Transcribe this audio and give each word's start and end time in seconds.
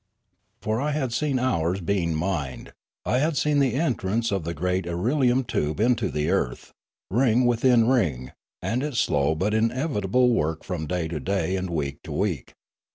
For 0.63 0.81
I 0.81 0.93
had 0.93 1.13
seen 1.13 1.37
ours 1.37 1.79
being 1.79 2.15
mined; 2.15 2.73
I 3.05 3.19
had 3.19 3.37
seen 3.37 3.59
the 3.59 3.75
entrance 3.75 4.31
of 4.31 4.45
the 4.45 4.53
great 4.55 4.85
irelium 4.87 5.45
tube 5.45 5.79
into 5.79 6.09
the 6.09 6.31
earth, 6.31 6.73
ring 7.11 7.45
within 7.45 7.87
ring, 7.87 8.31
and 8.63 8.81
its 8.81 8.97
slow 8.97 9.35
but 9.35 9.53
inevitable 9.53 10.31
work 10.33 10.63
from 10.63 10.87
day 10.87 11.07
to 11.09 11.19
day 11.19 11.55
and 11.55 11.69
week 11.69 11.99
to 12.05 12.11
week. 12.11 12.53